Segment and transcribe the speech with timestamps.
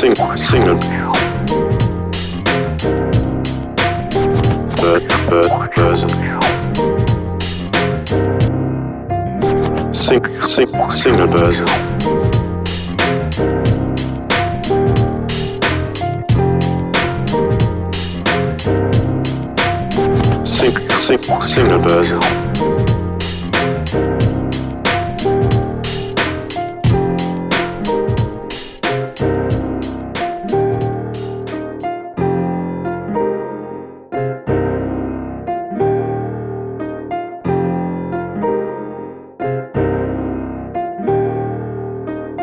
[0.00, 0.80] sing, singing.
[4.80, 6.08] Bird, bird, person.
[9.92, 11.66] Sing, sing, single person.
[20.46, 22.49] Sing, sing, single person.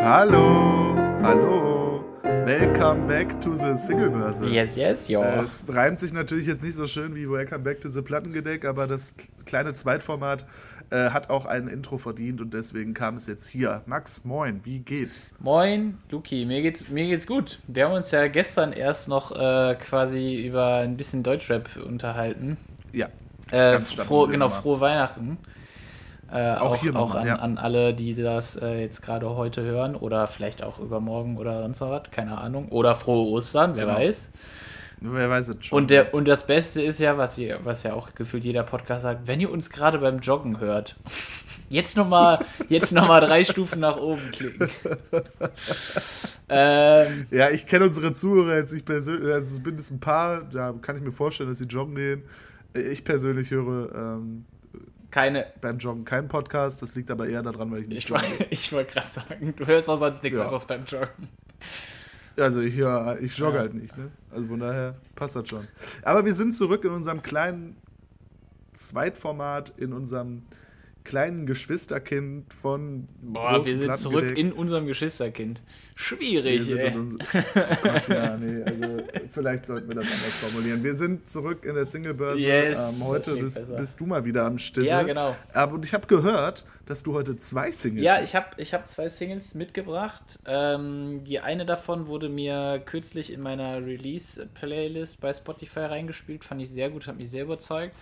[0.09, 2.01] Hallo, hallo.
[2.23, 4.47] Welcome back to the Singlebörse.
[4.47, 5.21] Yes, yes, ja.
[5.21, 8.63] Äh, es reimt sich natürlich jetzt nicht so schön wie Welcome back to the Plattengedeck,
[8.63, 10.45] aber das kleine Zweitformat
[10.91, 13.81] äh, hat auch ein Intro verdient und deswegen kam es jetzt hier.
[13.85, 15.31] Max, moin, wie geht's?
[15.39, 17.59] Moin, Luki, mir geht's, mir geht's gut.
[17.67, 22.55] Wir haben uns ja gestern erst noch äh, quasi über ein bisschen Deutschrap unterhalten.
[22.93, 23.07] Ja.
[23.51, 25.37] Äh, ganz stabil froh, genau, frohe Weihnachten.
[26.31, 27.35] Äh, Auch auch hier auch nochmal, an, ja.
[27.35, 31.79] an alle, die das äh, jetzt gerade heute hören oder vielleicht auch übermorgen oder sonst
[31.81, 32.67] was, keine Ahnung.
[32.69, 33.97] Oder frohe Ostern, wer Genau.
[33.97, 34.31] weiß.
[34.99, 35.77] Wer weiß es schon.
[35.77, 39.03] Und, der, und das Beste ist ja, was, ihr, was ja auch gefühlt jeder Podcast
[39.03, 40.95] sagt, wenn ihr uns gerade beim Joggen hört,
[41.69, 42.39] jetzt nochmal
[42.91, 44.69] noch mal drei Stufen nach oben klicken.
[46.49, 50.73] ähm, ja, ich kenne unsere Zuhörer jetzt nicht persönlich, also es sind ein paar, da
[50.81, 52.23] kann ich mir vorstellen, dass sie joggen gehen.
[52.73, 54.45] Ich persönlich höre ähm,
[55.11, 58.73] keine, beim Joggen keinen Podcast, das liegt aber eher daran, weil ich nicht ich, ich
[58.73, 60.45] wollte gerade sagen, du hörst auch sonst nichts Ja.
[60.45, 61.29] anderes beim Joggen.
[62.39, 63.61] Also ich, ja, ich jogge Ja.
[63.61, 64.11] halt nicht, ne?
[64.31, 65.67] Also von daher passt das schon.
[66.03, 67.77] Aber wir sind zurück in unserem kleinen
[68.73, 70.43] Zweitformat, in unserem
[71.07, 75.61] kleinen Geschwisterkind von Boah, wir sind zurück in unserem Geschwisterkind.
[75.61, 76.95] wir Schwierig, sind ey.
[76.95, 80.83] uns, oh Gott, ja, nee, also vielleicht sollten wir das anders formulieren.
[80.83, 82.45] Wir sind zurück in der Singlebörse.
[82.45, 84.89] Yes, ähm, heute bist, bist du mal wieder am Stissel.
[84.89, 85.35] Ja, genau.
[85.53, 88.23] Aber und ich habe gehört, dass du heute zwei Singles Ja, hast.
[88.25, 90.39] ich habe ich hab zwei Singles mitgebracht.
[90.45, 96.43] Ähm, die eine davon wurde mir kürzlich in meiner Release-Playlist bei Spotify reingespielt.
[96.43, 97.95] Fand ich sehr gut, hat mich sehr überzeugt.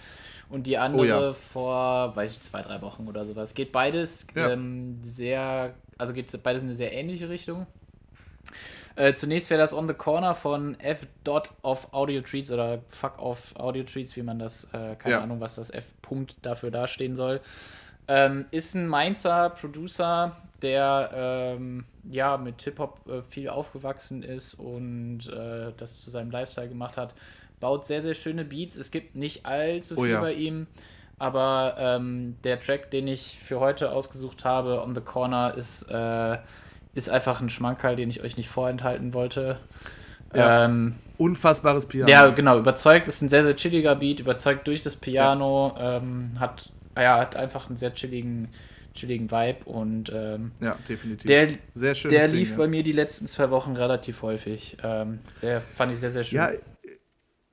[0.49, 1.33] Und die andere Oh ja.
[1.33, 3.53] vor, weiß ich, zwei, drei Wochen oder sowas.
[3.55, 4.51] Geht beides Ja.
[4.51, 7.65] ähm, sehr, also geht beides in eine sehr ähnliche Richtung.
[8.95, 11.05] Äh, zunächst wäre das On the Corner von F.
[11.23, 15.21] Dot of Audio Treats oder Fuck of Audio Treats, wie man das, äh, keine Ja.
[15.21, 15.87] Ahnung, was das F.
[16.01, 17.41] Punkt dafür dastehen soll.
[18.07, 25.27] Ähm, ist ein Mainzer Producer, der ähm, ja mit Hip-Hop äh, viel aufgewachsen ist und
[25.27, 27.13] äh, das zu seinem Lifestyle gemacht hat.
[27.59, 28.75] Baut sehr, sehr schöne Beats.
[28.75, 30.21] Es gibt nicht allzu Oh viel ja.
[30.21, 30.67] bei ihm,
[31.17, 36.37] aber ähm, der Track, den ich für heute ausgesucht habe, On the Corner, ist, äh,
[36.93, 39.57] ist einfach ein Schmankerl, den ich euch nicht vorenthalten wollte.
[40.33, 40.65] Ja.
[40.65, 42.11] Ähm, Unfassbares Piano.
[42.11, 43.07] ja, genau, überzeugt.
[43.07, 47.67] Ist ein sehr, sehr chilliger Beat, überzeugt durch das Piano, ähm, hat, ja, hat einfach
[47.67, 48.49] einen sehr chilligen,
[48.93, 51.25] chilligen Vibe und ähm, Ja, definitiv.
[51.25, 52.57] der, Sehr schönes der Ding, lief ja.
[52.57, 54.75] bei mir die letzten zwei Wochen relativ häufig.
[54.83, 56.37] Ähm, sehr, fand ich sehr, sehr schön.
[56.37, 56.49] Ja,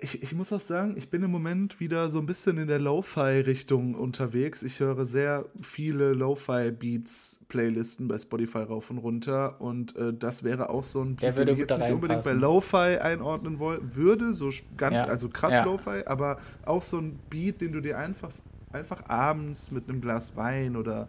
[0.02, 2.78] ich, ich muss auch sagen, ich bin im Moment wieder so ein bisschen in der
[2.80, 4.62] Lo-Fi-Richtung unterwegs.
[4.62, 9.60] Ich höre sehr viele Lo-Fi-Beats-Playlisten bei Spotify rauf und runter.
[9.60, 12.32] Und äh, das wäre auch so ein Beat, den ich jetzt nicht unbedingt bei.
[12.32, 14.32] Lo-Fi einordnen woll würde.
[14.32, 15.04] So ganz, Ja.
[15.04, 15.64] also krass Ja.
[15.64, 18.30] Lo-Fi, aber auch so ein Beat, den du dir einfach,
[18.72, 21.08] einfach abends mit einem Glas Wein oder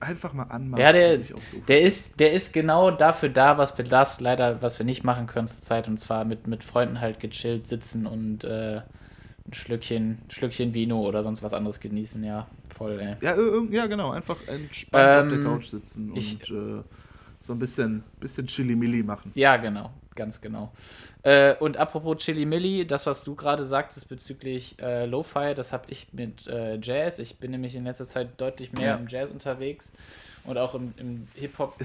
[0.00, 0.84] einfach mal anmachst.
[0.86, 1.18] Ja, der,
[1.68, 5.26] der, ist, der ist genau dafür da, was wir das leider, was wir nicht machen
[5.26, 8.76] können zurzeit, und zwar mit, mit Freunden halt gechillt sitzen und äh,
[9.46, 12.46] ein Schlückchen, Schlückchen Vino oder sonst was anderes genießen, ja.
[12.76, 13.16] Voll, ey.
[13.22, 13.34] Ja,
[13.70, 14.10] ja, genau.
[14.10, 16.82] Einfach entspannt auf der Ähm, Couch sitzen ich- und äh,
[17.38, 19.32] so ein bisschen, bisschen Chili-Milli machen.
[19.34, 20.70] Ja, genau, ganz genau.
[21.22, 25.84] Äh, und apropos Chili Milli, das, was du gerade sagtest bezüglich äh, Lo-Fi, das habe
[25.88, 27.18] ich mit äh, Jazz.
[27.18, 28.94] Ich bin nämlich in letzter Zeit deutlich mehr Ja.
[28.96, 29.94] im Jazz unterwegs
[30.44, 31.76] und auch im, im Hip-Hop.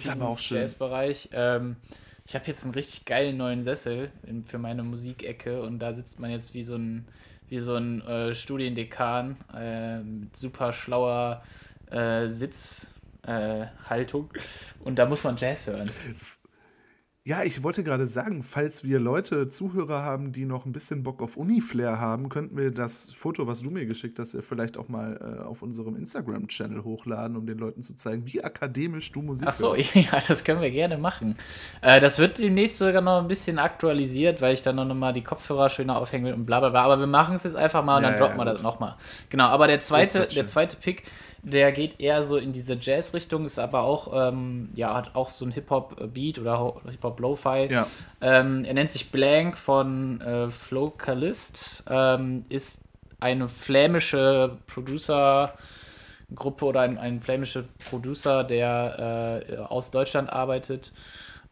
[0.59, 1.29] Jazz-Bereich.
[1.31, 1.77] Ähm,
[2.25, 6.19] ich habe jetzt einen richtig geilen neuen Sessel in, für meine Musikecke und da sitzt
[6.19, 7.05] man jetzt wie so ein,
[7.49, 11.43] wie so ein äh, Studiendekan äh, mit super schlauer
[11.91, 14.39] äh, Sitzhaltung äh,
[14.83, 15.89] und da muss man Jazz hören.
[17.25, 21.21] Ja, ich wollte gerade sagen, falls wir Leute, Zuhörer haben, die noch ein bisschen Bock
[21.21, 24.89] auf Uni-Flair haben, könnten wir das Foto, was du mir geschickt hast, ja vielleicht auch
[24.89, 29.47] mal äh, auf unserem Instagram-Channel hochladen, um den Leuten zu zeigen, wie akademisch du Musik
[29.47, 29.95] Ach so, hörst.
[29.95, 31.37] ja, das können wir gerne machen.
[31.79, 35.23] Äh, das wird demnächst sogar noch ein bisschen aktualisiert, weil ich dann noch mal die
[35.23, 36.83] Kopfhörer schöner aufhängen will und bla bla bla.
[36.83, 38.97] Aber wir machen es jetzt einfach mal und Ja, dann ja, droppen wir das nochmal.
[39.29, 41.03] Genau, aber der zweite, der zweite Pick
[41.45, 45.43] Der geht eher so in diese Jazz-Richtung, ist aber auch, ähm, ja, hat auch so
[45.43, 47.67] ein Hip-Hop-Beat oder Ho- Hip-Hop-Lo-Fi.
[47.69, 47.85] Ja.
[48.21, 52.85] Ähm, er nennt sich Blank von äh, Flocalist, ähm, ist
[53.19, 60.93] eine flämische Producer-Gruppe oder ein, ein flämischer Producer, der äh, aus Deutschland arbeitet.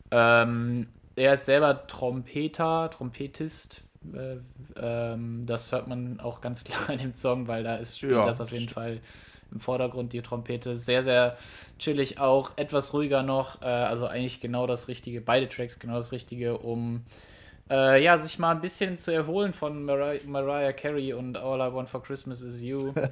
[0.09, 0.87] Ähm,
[1.17, 3.81] er ist selber Trompeter, Trompetist.
[4.13, 4.37] Äh,
[4.77, 8.25] ähm, das hört man auch ganz klar in dem Song, weil da ist, spielt Ja,
[8.25, 8.69] das auf jeden stimmt.
[8.69, 8.99] Fall
[9.51, 10.75] im Vordergrund, die Trompete.
[10.75, 11.37] Sehr, sehr
[11.77, 13.61] chillig auch, etwas ruhiger noch.
[13.61, 17.03] Äh, also eigentlich genau das Richtige, beide Tracks genau das Richtige, um
[17.71, 21.73] äh, ja, sich mal ein bisschen zu erholen von Mariah, Mariah Carey und All I
[21.73, 22.93] Want for Christmas is You.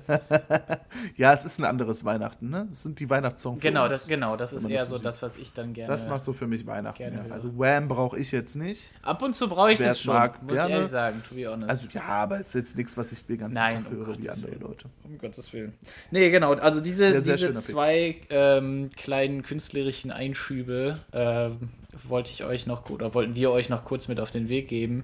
[1.15, 2.67] Ja, es ist ein anderes Weihnachten, ne?
[2.71, 3.61] Es sind die Weihnachtssongs.
[3.61, 5.05] genau, das, genau, das ist eher das so sieht.
[5.05, 5.91] das, was ich dann gerne.
[5.91, 6.97] Das macht so für mich Weihnachten.
[6.97, 7.33] gerne Ja.
[7.33, 8.89] Also Wham brauche ich jetzt nicht.
[9.03, 10.73] Ab und zu brauche ich Wer das schon, mag, muss ich gerne.
[10.75, 11.69] ehrlich sagen, to be honest.
[11.69, 14.07] Also ja, aber es ist jetzt nichts, was ich den ganzen Nein, Tag um höre
[14.07, 14.61] wie Gottes andere Willen.
[14.61, 14.85] Leute.
[15.03, 15.73] Um Gottes Willen.
[16.11, 16.53] Nee, genau.
[16.53, 21.69] Also diese, Ja, diese zwei ähm, kleinen künstlerischen Einschübe ähm,
[22.07, 25.03] wollte ich euch noch oder wollten wir euch noch kurz mit auf den Weg geben,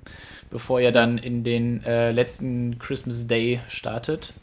[0.49, 4.33] bevor ihr dann in den äh, letzten Christmas Day startet.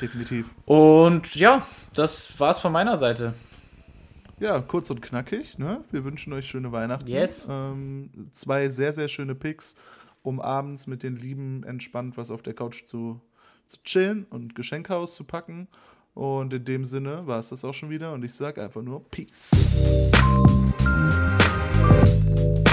[0.00, 0.54] Definitiv.
[0.66, 3.34] Und ja, das war's von meiner Seite.
[4.38, 5.58] Ja, kurz und knackig.
[5.58, 5.82] Ne?
[5.90, 7.10] Wir wünschen euch schöne Weihnachten.
[7.10, 7.48] Yes.
[7.50, 9.76] Ähm, zwei sehr, sehr schöne Picks,
[10.22, 13.20] um abends mit den Lieben entspannt was auf der Couch zu,
[13.66, 15.68] zu chillen und Geschenke auszupacken.
[16.12, 18.12] Und in dem Sinne war es das auch schon wieder.
[18.12, 19.52] Und ich sage einfach nur Peace.
[22.26, 22.65] thank you